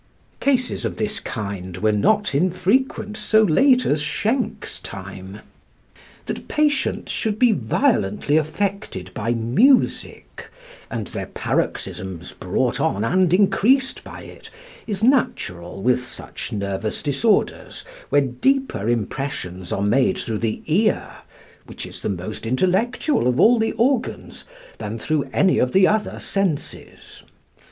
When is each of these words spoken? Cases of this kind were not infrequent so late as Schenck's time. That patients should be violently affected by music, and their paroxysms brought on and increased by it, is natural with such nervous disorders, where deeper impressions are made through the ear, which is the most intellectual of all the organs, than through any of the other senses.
Cases 0.39 0.83
of 0.83 0.97
this 0.97 1.19
kind 1.19 1.77
were 1.77 1.91
not 1.91 2.33
infrequent 2.33 3.15
so 3.15 3.43
late 3.43 3.85
as 3.85 4.01
Schenck's 4.01 4.79
time. 4.79 5.41
That 6.25 6.47
patients 6.47 7.11
should 7.11 7.37
be 7.37 7.51
violently 7.51 8.35
affected 8.35 9.13
by 9.13 9.33
music, 9.35 10.49
and 10.89 11.05
their 11.05 11.27
paroxysms 11.27 12.31
brought 12.33 12.79
on 12.81 13.03
and 13.03 13.31
increased 13.31 14.03
by 14.03 14.23
it, 14.23 14.49
is 14.87 15.03
natural 15.03 15.83
with 15.83 16.03
such 16.03 16.51
nervous 16.51 17.03
disorders, 17.03 17.85
where 18.09 18.21
deeper 18.21 18.89
impressions 18.89 19.71
are 19.71 19.83
made 19.83 20.17
through 20.17 20.39
the 20.39 20.63
ear, 20.65 21.17
which 21.67 21.85
is 21.85 21.99
the 21.99 22.09
most 22.09 22.47
intellectual 22.47 23.27
of 23.27 23.39
all 23.39 23.59
the 23.59 23.73
organs, 23.73 24.45
than 24.79 24.97
through 24.97 25.29
any 25.31 25.59
of 25.59 25.73
the 25.73 25.87
other 25.87 26.17
senses. 26.17 27.21